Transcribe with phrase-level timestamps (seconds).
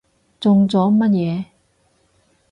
[0.39, 1.45] 中咗乜嘢？